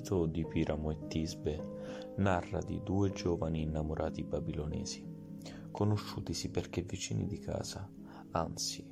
mito 0.00 0.24
di 0.24 0.46
Piramo 0.46 0.90
e 0.90 1.06
Tisbe 1.08 1.78
narra 2.16 2.60
di 2.60 2.80
due 2.82 3.12
giovani 3.12 3.62
innamorati 3.62 4.22
babilonesi, 4.24 5.06
conosciutisi 5.70 6.48
perché 6.48 6.80
vicini 6.80 7.26
di 7.26 7.38
casa, 7.38 7.86
anzi, 8.30 8.82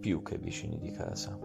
più 0.00 0.22
che 0.22 0.38
vicini 0.38 0.78
di 0.80 0.90
casa. 0.90 1.38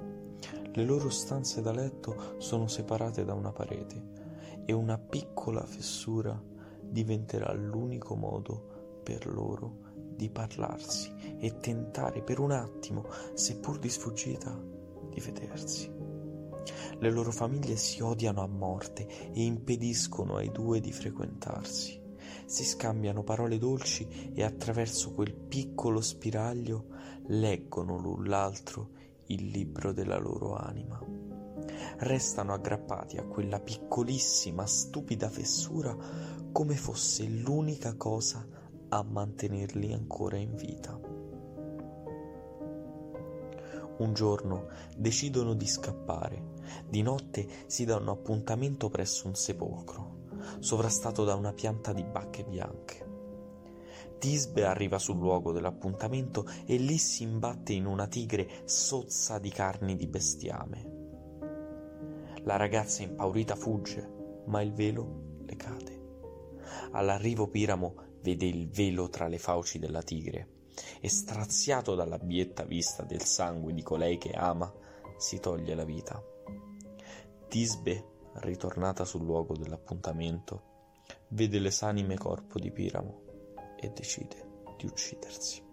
Le 0.73 0.83
loro 0.83 1.09
stanze 1.09 1.61
da 1.61 1.71
letto 1.71 2.35
sono 2.39 2.67
separate 2.67 3.23
da 3.23 3.33
una 3.33 3.51
parete 3.51 4.63
e 4.65 4.73
una 4.73 4.97
piccola 4.97 5.63
fessura 5.63 6.41
diventerà 6.81 7.53
l'unico 7.53 8.15
modo 8.15 9.01
per 9.03 9.27
loro 9.27 9.83
di 10.15 10.29
parlarsi 10.31 11.13
e 11.37 11.59
tentare 11.59 12.23
per 12.23 12.39
un 12.39 12.51
attimo, 12.51 13.05
seppur 13.35 13.77
di 13.77 13.89
sfuggita, 13.89 14.59
di 15.09 15.19
vedersi. 15.19 15.94
Le 16.99 17.09
loro 17.09 17.31
famiglie 17.31 17.75
si 17.75 18.01
odiano 18.01 18.41
a 18.41 18.47
morte 18.47 19.07
e 19.33 19.43
impediscono 19.43 20.35
ai 20.35 20.51
due 20.51 20.79
di 20.79 20.91
frequentarsi. 20.91 22.01
Si 22.45 22.63
scambiano 22.63 23.23
parole 23.23 23.57
dolci 23.57 24.31
e 24.33 24.43
attraverso 24.43 25.11
quel 25.11 25.33
piccolo 25.33 26.01
spiraglio 26.01 26.87
leggono 27.27 27.97
l'un 27.97 28.25
l'altro 28.25 28.89
il 29.27 29.47
libro 29.47 29.91
della 29.91 30.17
loro 30.17 30.55
anima. 30.55 30.99
Restano 31.97 32.53
aggrappati 32.53 33.17
a 33.17 33.23
quella 33.23 33.59
piccolissima, 33.59 34.65
stupida 34.65 35.29
fessura 35.29 35.95
come 36.51 36.75
fosse 36.75 37.25
l'unica 37.25 37.95
cosa 37.95 38.45
a 38.89 39.03
mantenerli 39.03 39.93
ancora 39.93 40.37
in 40.37 40.55
vita. 40.55 41.14
Un 43.97 44.13
giorno 44.13 44.67
decidono 44.97 45.53
di 45.53 45.65
scappare. 45.65 46.53
Di 46.89 47.01
notte 47.01 47.47
si 47.67 47.85
danno 47.85 48.11
appuntamento 48.11 48.89
presso 48.89 49.27
un 49.27 49.35
sepolcro, 49.35 50.23
sovrastato 50.59 51.23
da 51.23 51.35
una 51.35 51.53
pianta 51.53 51.93
di 51.93 52.03
bacche 52.03 52.43
bianche. 52.43 53.13
Tisbe 54.19 54.65
arriva 54.65 54.99
sul 54.99 55.17
luogo 55.17 55.53
dell'appuntamento 55.53 56.45
e 56.65 56.75
lì 56.75 56.97
si 56.97 57.23
imbatte 57.23 57.73
in 57.73 57.85
una 57.85 58.07
tigre 58.07 58.47
sozza 58.65 59.39
di 59.39 59.49
carni 59.49 59.95
di 59.95 60.07
bestiame. 60.07 60.93
La 62.43 62.57
ragazza 62.57 63.03
impaurita 63.03 63.55
fugge, 63.55 64.43
ma 64.47 64.61
il 64.61 64.73
velo 64.73 65.37
le 65.45 65.55
cade. 65.55 66.03
All'arrivo 66.91 67.47
Piramo 67.47 67.95
vede 68.21 68.45
il 68.45 68.69
velo 68.69 69.07
tra 69.09 69.27
le 69.27 69.37
fauci 69.37 69.79
della 69.79 70.01
tigre 70.01 70.49
e 70.99 71.09
straziato 71.09 71.95
dalla 71.95 72.17
bietta 72.17 72.63
vista 72.63 73.03
del 73.03 73.23
sangue 73.23 73.73
di 73.73 73.81
colei 73.83 74.17
che 74.17 74.31
ama, 74.31 74.71
si 75.17 75.39
toglie 75.39 75.75
la 75.75 75.85
vita. 75.85 76.21
Tisbe, 77.47 78.13
ritornata 78.35 79.05
sul 79.05 79.23
luogo 79.23 79.55
dell'appuntamento, 79.55 80.73
vede 81.29 81.59
l'esanime 81.59 82.17
corpo 82.17 82.59
di 82.59 82.71
Piramo 82.71 83.21
e 83.79 83.89
decide 83.89 84.63
di 84.77 84.85
uccidersi. 84.85 85.63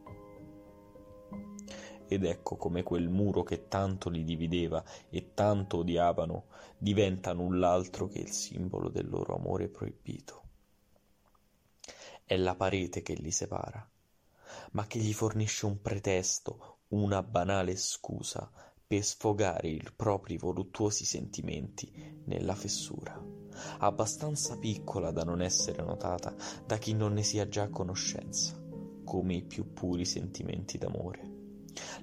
Ed 2.07 2.25
ecco 2.25 2.57
come 2.57 2.83
quel 2.83 3.09
muro 3.09 3.43
che 3.43 3.69
tanto 3.69 4.11
li 4.11 4.23
divideva 4.23 4.85
e 5.09 5.33
tanto 5.33 5.79
odiavano 5.79 6.45
diventa 6.77 7.33
null'altro 7.33 8.07
che 8.07 8.19
il 8.19 8.31
simbolo 8.31 8.91
del 8.91 9.09
loro 9.09 9.35
amore 9.35 9.69
proibito. 9.69 10.43
È 12.25 12.37
la 12.37 12.55
parete 12.55 13.03
che 13.03 13.15
li 13.15 13.31
separa, 13.31 13.89
ma 14.73 14.87
che 14.87 14.99
gli 14.99 15.13
fornisce 15.13 15.67
un 15.67 15.81
pretesto, 15.81 16.81
una 16.89 17.23
banale 17.23 17.77
scusa 17.77 18.51
per 18.87 19.03
sfogare 19.03 19.69
i 19.69 19.83
propri 19.97 20.37
voluttuosi 20.37 21.05
sentimenti 21.05 22.21
nella 22.27 22.55
fessura, 22.55 23.19
abbastanza 23.79 24.59
piccola 24.59 25.11
da 25.11 25.25
non 25.25 25.41
essere 25.41 25.83
notata 25.83 26.35
da 26.67 26.77
chi 26.77 26.93
non 26.93 27.15
ne 27.15 27.23
sia 27.23 27.49
già 27.49 27.63
a 27.63 27.71
conoscenza, 27.71 28.63
come 29.05 29.35
i 29.35 29.45
più 29.45 29.73
puri 29.73 30.05
sentimenti 30.05 30.77
d'amore. 30.77 31.31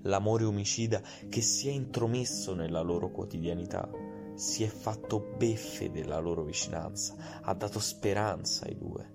L'amore 0.03 0.45
omicida 0.45 1.01
che 1.29 1.41
si 1.41 1.67
è 1.67 1.71
intromesso 1.71 2.55
nella 2.55 2.81
loro 2.81 3.11
quotidianità, 3.11 3.87
si 4.33 4.63
è 4.63 4.67
fatto 4.67 5.19
beffe 5.19 5.91
della 5.91 6.17
loro 6.17 6.43
vicinanza, 6.43 7.41
ha 7.41 7.53
dato 7.53 7.79
speranza 7.79 8.65
ai 8.65 8.77
due, 8.77 9.07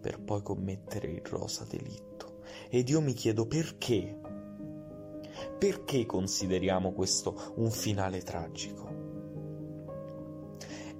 per 0.00 0.20
poi 0.20 0.42
commettere 0.42 1.08
il 1.08 1.22
rosa 1.24 1.64
delitto. 1.64 2.31
Ed 2.68 2.88
io 2.88 3.00
mi 3.00 3.12
chiedo 3.12 3.46
perché? 3.46 4.18
Perché 5.58 6.06
consideriamo 6.06 6.92
questo 6.92 7.52
un 7.56 7.70
finale 7.70 8.20
tragico? 8.22 8.90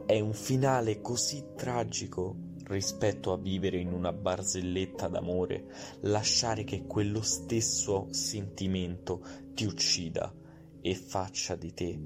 È 0.06 0.18
un 0.18 0.32
finale 0.32 1.00
così 1.00 1.44
tragico 1.56 2.36
rispetto 2.64 3.32
a 3.32 3.38
vivere 3.38 3.78
in 3.78 3.92
una 3.92 4.12
barzelletta 4.12 5.08
d'amore, 5.08 5.66
lasciare 6.00 6.64
che 6.64 6.86
quello 6.86 7.22
stesso 7.22 8.08
sentimento 8.10 9.24
ti 9.54 9.64
uccida 9.64 10.32
e 10.80 10.94
faccia 10.94 11.54
di 11.54 11.72
te 11.72 12.00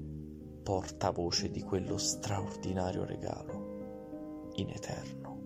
portavoce 0.63 1.49
di 1.49 1.61
quello 1.61 1.97
straordinario 1.97 3.05
regalo 3.05 4.51
in 4.55 4.69
eterno. 4.69 5.36